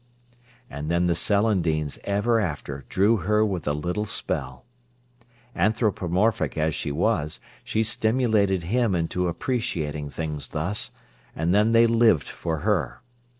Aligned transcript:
And 0.67 0.89
then 0.89 1.05
the 1.05 1.13
celandines 1.13 1.99
ever 2.05 2.39
after 2.39 2.85
drew 2.89 3.17
her 3.17 3.45
with 3.45 3.67
a 3.67 3.73
little 3.73 4.05
spell. 4.05 4.65
Anthropomorphic 5.55 6.57
as 6.57 6.73
she 6.73 6.91
was, 6.91 7.39
she 7.63 7.83
stimulated 7.83 8.63
him 8.63 8.95
into 8.95 9.27
appreciating 9.27 10.09
things 10.09 10.47
thus, 10.47 10.89
and 11.35 11.53
then 11.53 11.71
they 11.73 11.85
lived 11.85 12.27
for 12.27 12.61
her. 12.61 13.01